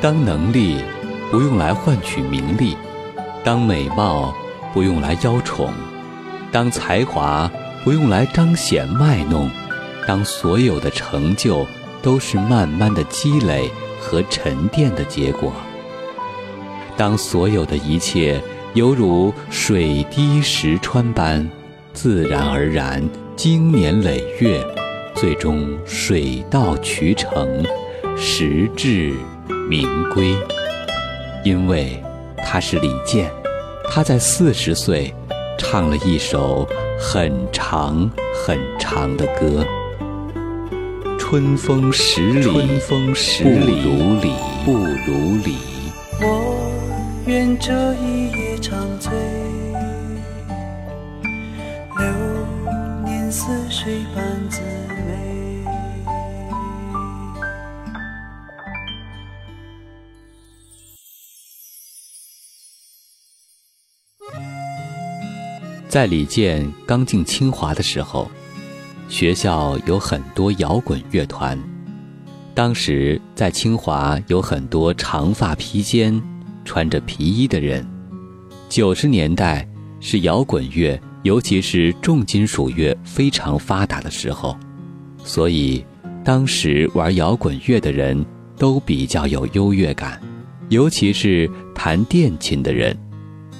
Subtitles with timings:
[0.00, 0.76] 当能力
[1.30, 2.76] 不用来换取名利，
[3.44, 4.34] 当美貌
[4.72, 5.72] 不用来邀宠，
[6.50, 7.50] 当才华
[7.84, 9.50] 不用来彰显卖弄，
[10.06, 11.66] 当所有的成就
[12.02, 15.52] 都是慢慢的积累和沉淀的结果，
[16.96, 18.42] 当所有的一切
[18.74, 21.48] 犹如水滴石穿般
[21.92, 24.64] 自然而然、经年累月，
[25.14, 27.64] 最终水到渠成，
[28.16, 29.12] 实至
[29.68, 30.34] 名归。
[31.44, 32.00] 因为
[32.36, 33.30] 他是李健，
[33.90, 35.12] 他在四十岁
[35.58, 39.66] 唱了一首很长很长的歌。
[41.18, 44.32] 春风十里，春风十不里如李，
[44.64, 45.56] 不如李。
[46.20, 46.70] 我
[47.26, 49.10] 愿这一夜长醉，
[65.92, 68.30] 在李健刚进清华的时候，
[69.10, 71.62] 学校有很多摇滚乐团。
[72.54, 76.18] 当时在清华有很多长发披肩、
[76.64, 77.86] 穿着皮衣的人。
[78.70, 79.68] 九十年代
[80.00, 84.56] 是摇滚乐，尤其是重金属乐非常发达的时候，
[85.22, 85.84] 所以
[86.24, 88.24] 当时玩摇滚乐的人
[88.56, 90.18] 都比较有优越感，
[90.70, 92.96] 尤其是弹电琴的人。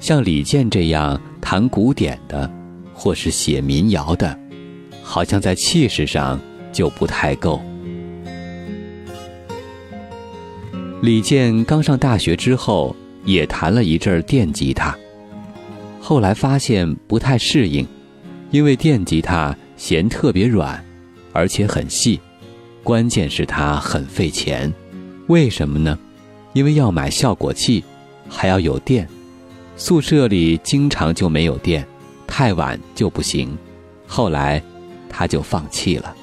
[0.00, 1.20] 像李健这样
[1.52, 2.48] 弹古典的，
[2.94, 4.38] 或是写民谣的，
[5.02, 6.40] 好像在气势上
[6.72, 7.60] 就不太够。
[11.02, 14.96] 李健刚上大学之后，也弹了一阵电吉他，
[16.00, 17.84] 后来发现不太适应，
[18.52, 20.80] 因为电吉他弦特别软，
[21.32, 22.20] 而且很细，
[22.84, 24.72] 关键是它很费钱。
[25.26, 25.98] 为什么呢？
[26.52, 27.82] 因为要买效果器，
[28.28, 29.08] 还要有电。
[29.80, 31.88] 宿舍里经常就没有电，
[32.26, 33.56] 太晚就不行。
[34.06, 34.62] 后来，
[35.08, 36.14] 他就放弃了。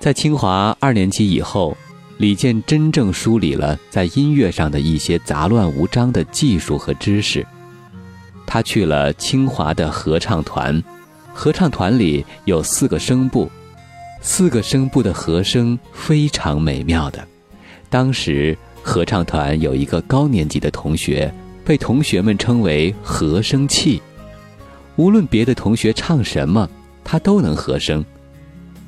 [0.00, 1.76] 在清华二年级以后，
[2.16, 7.46] 李健真正梳理了在音乐上的一些杂乱无章的技术和知识。
[8.44, 10.82] 他去了清华的合唱团，
[11.32, 13.48] 合唱团里有四个声部。
[14.20, 17.26] 四个声部的和声非常美妙的。
[17.90, 21.32] 当时合唱团有一个高年级的同学，
[21.64, 24.00] 被同学们称为“和声器”。
[24.96, 26.68] 无论别的同学唱什么，
[27.04, 28.04] 他都能和声。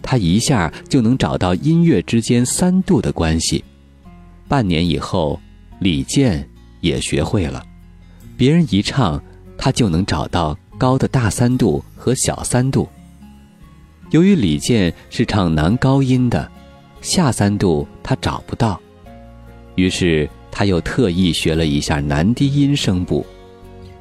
[0.02, 3.62] 他一下就能找到音乐之间三度的关系。
[4.48, 5.38] 半年以后，
[5.78, 6.48] 李健
[6.80, 7.62] 也学会了。
[8.36, 9.22] 别人一唱，
[9.56, 12.88] 他就能找到高的大三度和小三度。
[14.10, 16.50] 由于李健是唱男高音的，
[17.00, 18.80] 下三度他找不到，
[19.76, 23.24] 于是他又特意学了一下男低音声部，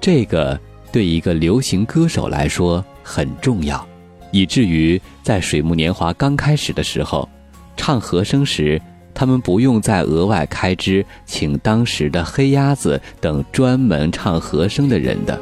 [0.01, 0.59] 这个
[0.91, 3.87] 对一个流行歌手来说很重要，
[4.31, 7.29] 以至于在水木年华刚开始的时候，
[7.77, 8.81] 唱和声时，
[9.13, 15.39] 他们不用再额外开支请当时的黑鸭子等专门唱和声的人的。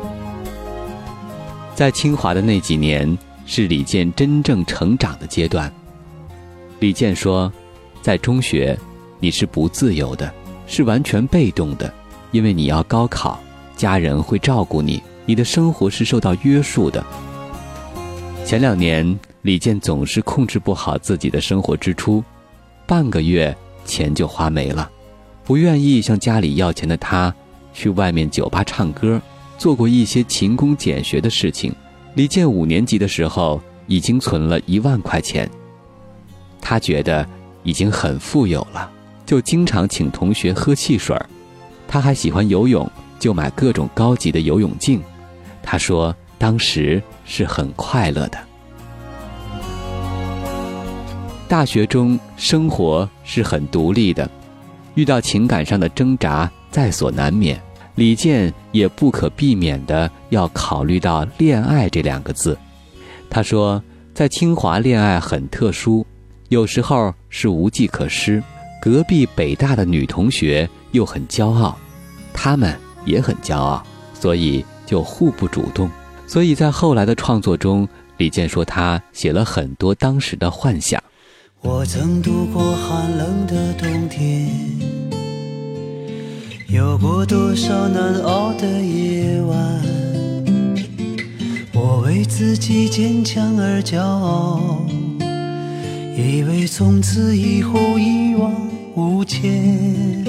[1.74, 3.18] 在清华的那几年。
[3.48, 5.72] 是李健真正成长的阶段。
[6.80, 7.52] 李健说，
[8.02, 8.78] 在中学，
[9.22, 10.32] 你是不自由的，
[10.68, 11.92] 是完全被动的，
[12.32, 13.40] 因为你要高考，
[13.78, 17.04] 家人会照顾你，你的生活是受到约束的。
[18.46, 22.22] 前两年，李健总是控制不好自己的生活支出，
[22.86, 23.56] 半个月
[23.86, 24.92] 钱就花没了。
[25.46, 27.34] 不愿意向家里要钱的他，
[27.74, 29.22] 去外面酒吧唱歌，
[29.58, 31.74] 做过一些勤工俭学的事情。
[32.18, 35.48] 李健五年级的时候已经存了一万块钱，
[36.60, 37.24] 他觉得
[37.62, 38.90] 已经很富有了，
[39.24, 41.16] 就经常请同学喝汽水
[41.88, 42.90] 他还喜欢游泳，
[43.20, 45.00] 就买各种高级的游泳镜。
[45.62, 48.40] 他说当时是很快乐的。
[51.48, 54.28] 大学中生活是很独立的，
[54.96, 57.62] 遇到情感上的挣扎在所难免。
[57.98, 62.56] 李健也不可避免的要考虑到“恋爱”这两个字。
[63.28, 63.82] 他说，
[64.14, 66.06] 在清华恋爱很特殊，
[66.50, 68.42] 有时候是无计可施。
[68.80, 71.76] 隔壁北大的女同学又很骄傲，
[72.32, 73.84] 他们也很骄傲，
[74.14, 75.90] 所以就互不主动。
[76.28, 81.04] 所以在后来的创作中，李健说他写了很多当时的幻想。
[81.62, 85.27] 我曾度过寒冷的冬天。
[86.70, 89.82] 有过多少难熬的夜晚？
[91.74, 94.86] 我为自己坚强而骄傲，
[96.18, 98.54] 以为从此以后一往
[98.96, 100.26] 无前。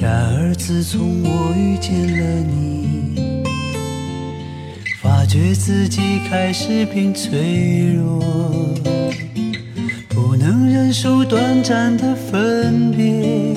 [0.00, 3.44] 然而自从我遇见了你，
[5.00, 8.20] 发觉自己开始变脆弱，
[10.08, 13.54] 不能忍受短暂的分别，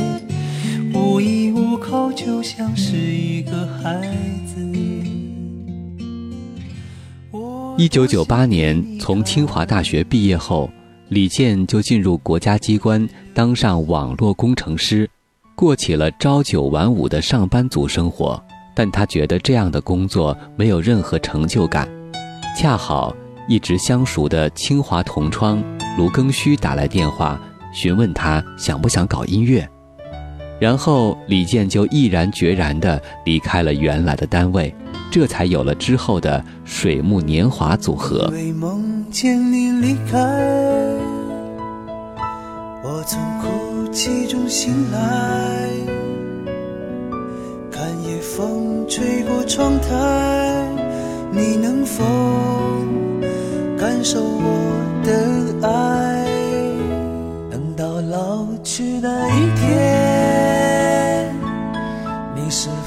[1.05, 4.01] 无依无靠，就像是一个孩
[4.47, 4.55] 子。
[7.77, 10.67] 一九九八年从清华大学毕业后，
[11.09, 15.07] 李健就进入国家机关，当上网络工程师。
[15.53, 18.43] 过起了朝九晚五的上班族生活，
[18.73, 21.87] 但他觉得这样的工作没有任何成就感。
[22.57, 23.15] 恰好
[23.47, 25.63] 一直相熟的清华同窗
[25.97, 27.39] 卢庚戌打来电话，
[27.71, 29.69] 询问他想不想搞音乐，
[30.59, 34.73] 然后李健就毅然决然地离开了原来的单位，
[35.11, 38.29] 这才有了之后的水木年华组合。
[38.31, 40.17] 为梦见你离开，
[42.83, 45.69] 我从哭泣中醒来，
[47.71, 50.65] 看夜风吹过窗台，
[51.31, 52.03] 你能否
[53.77, 55.34] 感受我的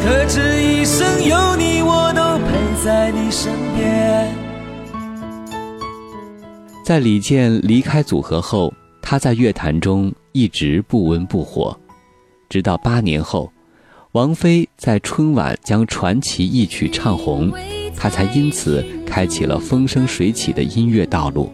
[0.00, 4.34] 可知一生有你，我都陪在你身边。
[6.84, 8.72] 在李健离开组合后，
[9.02, 11.78] 他在乐坛中一直不温不火，
[12.48, 13.52] 直到八年后，
[14.12, 17.52] 王菲在春晚将传奇一曲唱红，
[17.94, 21.52] 他才因此开启了风生水起的音乐道路。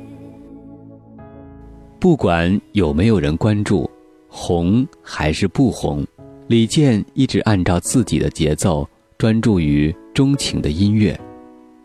[1.99, 3.91] 不管有没有人关注，
[4.29, 6.07] 红还是不红，
[6.47, 8.87] 李健一直按照自己的节奏，
[9.17, 11.19] 专注于钟情的音乐，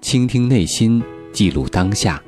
[0.01, 1.01] 倾听内心，
[1.31, 2.21] 记录当下。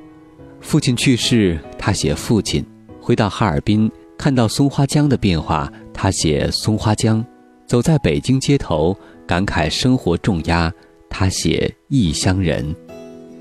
[0.62, 2.63] 父亲去世，他写父亲；
[3.01, 7.22] 回到哈尔滨，看到松花江的变化，他写松花江；
[7.66, 8.95] 走在北京街头，
[9.27, 10.72] 感慨生活重压，
[11.10, 12.74] 他写异乡人。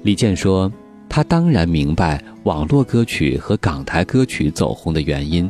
[0.02, 0.70] 李健说
[1.08, 5.48] ：“他当然明白网络歌曲和港台歌曲走红的原因，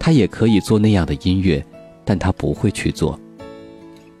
[0.00, 1.64] 他也可以做那样的音乐，
[2.04, 3.18] 但他不会去做。”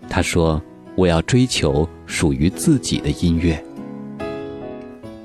[0.08, 0.62] 他说
[0.96, 3.62] ：“我要追求属于自己的音乐。”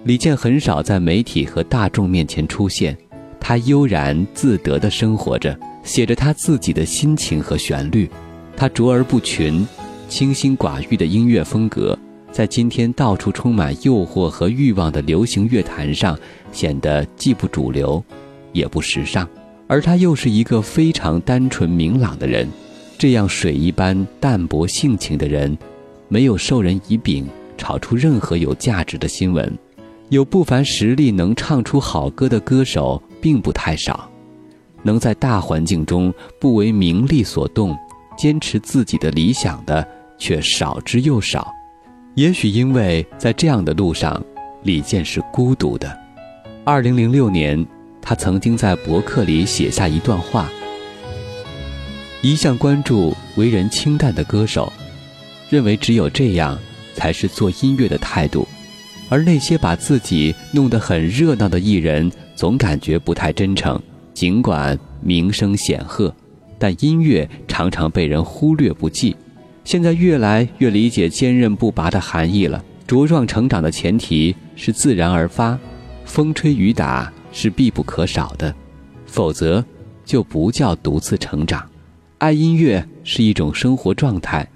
[0.06, 2.98] 李健很少在媒体和大众面前出现，
[3.40, 8.10] 他悠然自得地生活着，写着他自己的心情和旋律。
[8.56, 9.68] 他卓而不群，
[10.08, 11.98] 清心寡欲的音乐风格，
[12.32, 16.18] 在今天到处充满诱惑和欲望的流行乐坛上，
[16.54, 18.02] 显得既不主流，
[18.54, 19.28] 也不时尚。
[19.68, 22.48] 而他又是一个非常单纯明朗的人，
[22.98, 25.56] 这样水一般淡泊性情的人，
[26.08, 27.28] 没有授人以柄，
[27.58, 29.58] 炒出任何有价值的新闻。
[30.10, 34.10] 有不凡实力能唱出好歌的歌手并不太少，
[34.84, 37.78] 能在大环境中不为名利所动，
[38.18, 39.86] 坚持自己的理想的
[40.18, 41.54] 却少之又少。
[42.16, 44.24] 也许因为在这样的路上，
[44.64, 45.94] 李健是孤独的。
[46.64, 47.64] 二零零六年，
[48.08, 50.50] 他曾经在博客里写下一段话：
[52.22, 54.72] 一向关注为人清淡的歌手，
[55.50, 56.58] 认为只有这样
[56.94, 58.48] 才是做音乐的态度。
[59.10, 63.78] 而那些把自己弄得很热闹的艺人，总感觉不太真诚。
[64.14, 66.16] 尽管名声显赫，
[66.58, 69.18] 但音乐常常被人忽略不计。
[69.66, 72.64] 现在越来越理解坚韧不拔的含义了。
[72.88, 75.60] 茁壮成长的前提是自然而发，
[76.06, 78.52] 风吹雨打是必不可少的，
[79.06, 79.64] 否则
[80.04, 81.64] 就不叫独自成长。
[82.18, 84.50] 爱音乐是一种生活状态，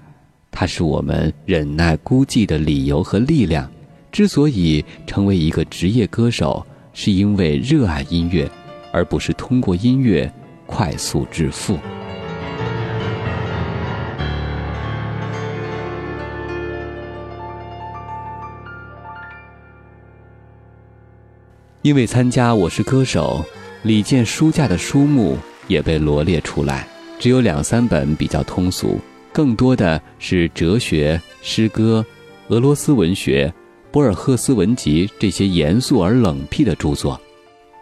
[0.50, 3.70] 它是我们忍耐孤寂的理由和力量。
[4.10, 8.50] 之所以成为一个职业歌手，是因为热爱音乐，
[8.90, 10.30] 而不是通过音乐
[10.66, 11.78] 快速致富。
[21.82, 23.44] 因为参加《我是歌手》，
[23.82, 25.36] 李健书架的书目
[25.66, 26.86] 也被罗列出来，
[27.18, 29.00] 只有两三本比较通俗，
[29.32, 32.04] 更多的是哲学、诗歌、
[32.48, 33.52] 俄罗斯文学。
[33.90, 37.20] 博尔赫斯文集这些严肃而冷僻的著作，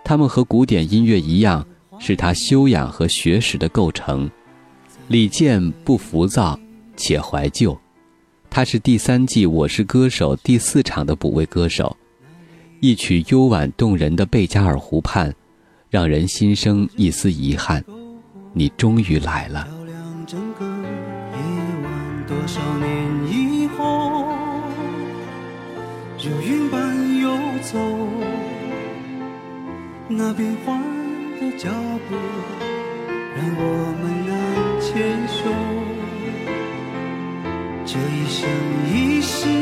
[0.02, 1.64] 他们和古典音乐一样，
[2.00, 4.28] 是他修养和学识的构成。
[5.08, 6.58] 李健不浮躁，
[6.96, 7.78] 且怀旧。
[8.48, 11.94] 他是第三季《我是歌手》第四场的补位歌手。
[12.80, 15.30] 一曲幽婉动人的《贝加尔湖畔》，
[15.90, 17.84] 让人心生一丝遗憾。
[18.54, 19.68] 你终于来了。
[22.26, 22.88] 多少年
[23.30, 24.24] 以后，
[26.24, 27.78] 如云般游走，
[30.08, 30.80] 那变幻
[31.38, 31.68] 的脚
[32.08, 32.16] 步
[33.36, 34.32] 让我们难
[34.80, 35.52] 牵手。
[37.84, 38.48] 这一生
[38.90, 39.59] 一世，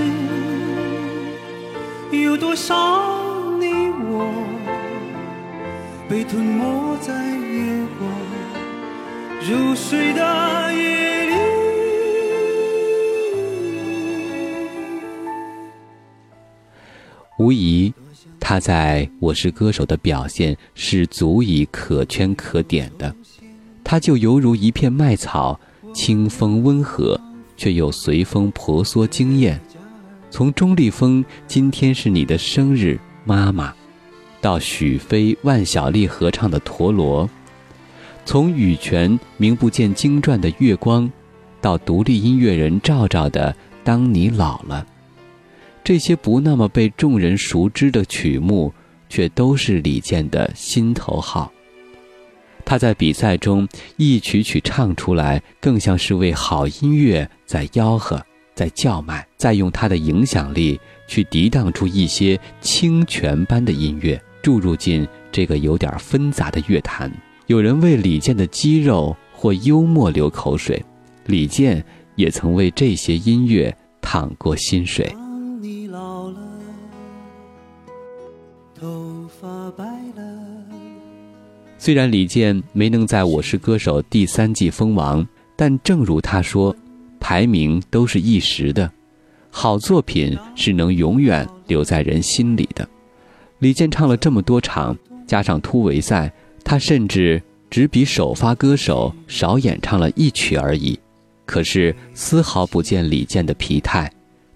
[2.22, 2.75] 有多少
[3.58, 3.66] 你
[4.00, 4.32] 我
[6.08, 8.10] 被吞没在月光
[9.40, 11.34] 如水的夜里？
[17.38, 17.92] 无疑，
[18.40, 23.14] 他在我是歌手的表现是足以可圈可点的。
[23.84, 25.58] 他就犹如一片麦草，
[25.94, 27.18] 清风温和，
[27.56, 29.60] 却又随风婆娑惊艳。
[30.30, 33.75] 从钟立风“今天是你的生日，妈妈”，
[34.40, 37.26] 到许飞、万晓利合唱的《陀螺》，
[38.25, 41.04] 从羽泉名不见经传的《月光》，
[41.61, 44.87] 到独立音乐人赵赵的《当你老了》。
[45.82, 48.73] 这些不那么被众人熟知的曲目，
[49.08, 51.50] 却都是李健的心头好。
[52.66, 53.66] 他在比赛中
[53.97, 58.23] 一曲曲唱出来，更像是为好音乐在吆喝，
[58.58, 67.08] 在叫卖，再用他的影响力去涤荡出一些清泉般的音乐，注入进这个有点纷杂的乐坛。
[67.46, 70.84] 有人为李健的肌肉或幽默流口水，
[71.26, 71.84] 李健
[72.16, 75.14] 也曾为这些音乐淌过心水。
[78.74, 79.84] 头发白
[80.16, 80.22] 了
[81.78, 85.24] 虽然李健没能在我是歌手第三季封王，
[85.54, 86.74] 但正如他说，
[87.28, 88.90] 排名都是一时的，
[89.50, 92.88] 好作品是能永远留在人心里的。
[93.58, 96.32] 李健唱了这么多场，加上突围赛，
[96.64, 100.99] 他甚至只比首发歌手少演唱了一曲而已，
[101.44, 104.11] 可是丝毫不见李健的疲态。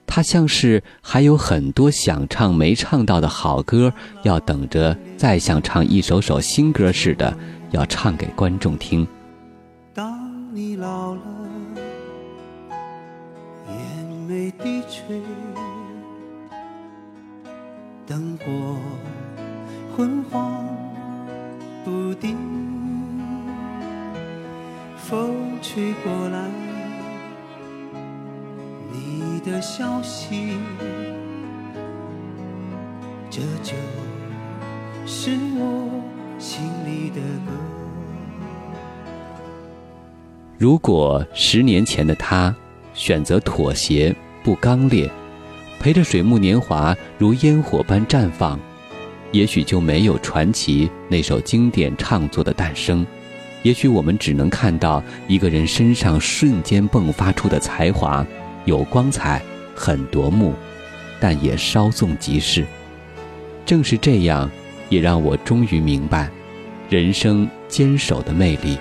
[0.06, 7.36] 他像是还有很多想唱没唱到的好歌，要等着再像唱一首首新歌似的，
[7.72, 9.06] 要唱给观众听。
[9.92, 11.20] 当你老了，
[14.32, 15.20] 烟眉低垂，
[18.06, 18.76] 灯火
[19.94, 20.66] 昏黄
[21.84, 22.34] 不定，
[24.96, 26.48] 风吹过来。
[28.90, 30.56] 你的消息，
[33.28, 33.74] 这就
[35.04, 35.90] 是我
[36.38, 37.52] 心里的歌。
[40.56, 42.54] 如果十年前的他
[42.94, 45.10] 选择妥协，不刚烈，
[45.78, 48.58] 陪着水木年华如烟火般绽放，
[49.30, 53.06] 也许就没有传奇那首经典唱作的诞生。
[53.62, 58.26] 也许我们只能看到一个人身上瞬间迸发出的才华。
[58.64, 59.42] 有光彩，
[59.74, 60.54] 很夺目，
[61.18, 62.64] 但也稍纵即逝。
[63.66, 64.50] 正是这样，
[64.88, 66.30] 也让我终于明白，
[66.88, 68.76] 人生坚守的魅力。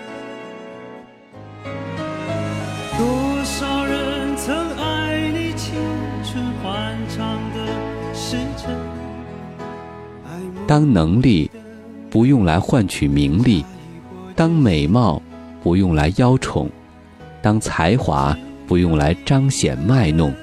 [10.71, 11.51] 当能力
[12.09, 13.61] 不用来换取名利，
[14.37, 15.21] 当美貌
[15.61, 16.69] 不用来邀宠，
[17.41, 18.33] 当才华。
[18.65, 20.33] 不用来彰显卖弄，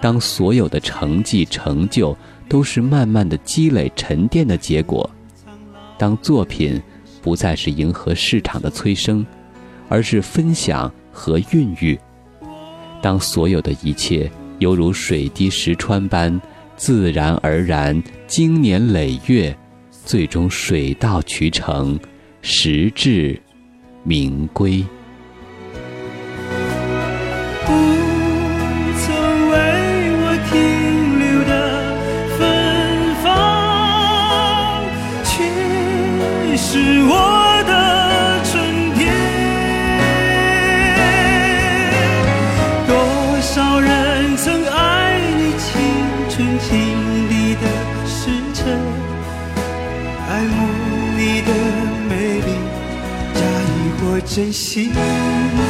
[0.00, 2.16] 当所有的成绩成就
[2.48, 5.08] 都是慢慢的积累沉淀的结果，
[5.96, 6.82] 当作品
[7.22, 9.24] 不再是迎合市场的催生，
[9.88, 11.96] 而是分享和孕育，
[13.00, 16.40] 当所有的一切犹如水滴石穿般
[16.80, 19.54] 自然而然，经年累月，
[19.90, 22.00] 最终水到渠成，
[22.40, 23.38] 实至
[24.02, 24.82] 名归。
[55.10, 55.69] mão.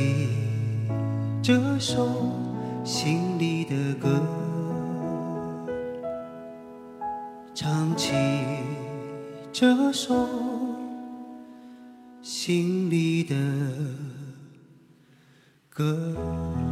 [0.00, 0.28] 起
[1.42, 2.08] 这首
[2.84, 4.08] 心里的歌。
[7.54, 8.14] 唱起
[9.52, 10.14] 这首
[12.22, 13.36] 心里的
[15.68, 16.69] 歌。